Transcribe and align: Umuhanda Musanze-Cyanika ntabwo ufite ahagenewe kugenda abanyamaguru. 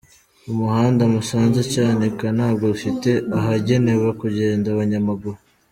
Umuhanda 0.51 1.01
Musanze-Cyanika 1.13 2.25
ntabwo 2.37 2.65
ufite 2.75 3.09
ahagenewe 3.39 4.07
kugenda 4.21 4.67
abanyamaguru. 4.71 5.37